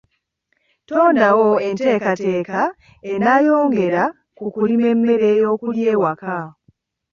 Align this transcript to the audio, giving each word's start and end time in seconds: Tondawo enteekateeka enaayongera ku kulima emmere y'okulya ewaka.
Tondawo 0.87 1.47
enteekateeka 1.67 2.59
enaayongera 3.11 4.03
ku 4.37 4.45
kulima 4.55 4.85
emmere 4.93 5.29
y'okulya 5.41 5.87
ewaka. 5.95 6.35